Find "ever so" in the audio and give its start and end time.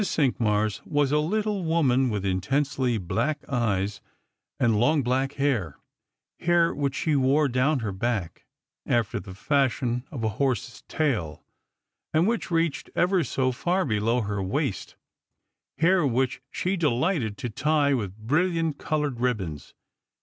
12.95-13.51